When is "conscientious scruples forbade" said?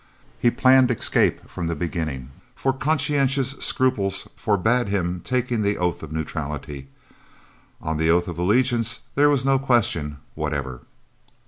2.73-4.87